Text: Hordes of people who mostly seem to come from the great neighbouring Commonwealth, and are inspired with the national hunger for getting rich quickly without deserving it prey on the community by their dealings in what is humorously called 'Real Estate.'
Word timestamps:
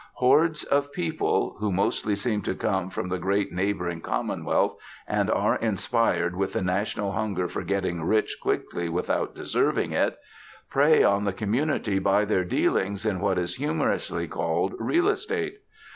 Hordes 0.13 0.63
of 0.63 0.91
people 0.91 1.57
who 1.59 1.71
mostly 1.71 2.15
seem 2.15 2.41
to 2.41 2.55
come 2.55 2.89
from 2.89 3.09
the 3.09 3.19
great 3.19 3.51
neighbouring 3.53 4.01
Commonwealth, 4.01 4.75
and 5.07 5.29
are 5.29 5.57
inspired 5.57 6.35
with 6.35 6.53
the 6.53 6.63
national 6.63 7.11
hunger 7.11 7.47
for 7.47 7.61
getting 7.61 8.01
rich 8.03 8.39
quickly 8.41 8.89
without 8.89 9.35
deserving 9.35 9.91
it 9.91 10.17
prey 10.71 11.03
on 11.03 11.23
the 11.25 11.33
community 11.33 11.99
by 11.99 12.25
their 12.25 12.43
dealings 12.43 13.05
in 13.05 13.19
what 13.19 13.37
is 13.37 13.57
humorously 13.57 14.27
called 14.27 14.73
'Real 14.79 15.07
Estate.' 15.07 15.59